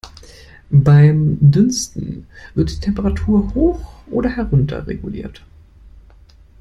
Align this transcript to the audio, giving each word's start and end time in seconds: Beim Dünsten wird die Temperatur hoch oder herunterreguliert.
Beim 0.71 1.37
Dünsten 1.41 2.25
wird 2.55 2.71
die 2.71 2.79
Temperatur 2.79 3.53
hoch 3.53 4.01
oder 4.09 4.31
herunterreguliert. 4.35 5.43